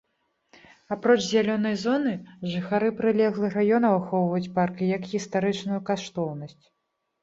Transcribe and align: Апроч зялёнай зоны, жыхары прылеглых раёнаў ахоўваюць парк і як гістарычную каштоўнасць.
Апроч 0.95 1.19
зялёнай 1.31 1.75
зоны, 1.83 2.15
жыхары 2.55 2.89
прылеглых 3.03 3.51
раёнаў 3.61 3.93
ахоўваюць 4.01 4.53
парк 4.61 4.75
і 4.87 4.93
як 4.97 5.01
гістарычную 5.17 5.79
каштоўнасць. 5.89 6.63